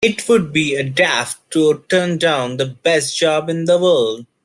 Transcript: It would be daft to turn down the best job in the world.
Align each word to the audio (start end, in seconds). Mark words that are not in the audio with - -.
It 0.03 0.27
would 0.27 0.51
be 0.51 0.81
daft 0.81 1.51
to 1.51 1.83
turn 1.87 2.17
down 2.17 2.57
the 2.57 2.65
best 2.65 3.15
job 3.19 3.51
in 3.51 3.65
the 3.65 3.77
world. 3.77 4.25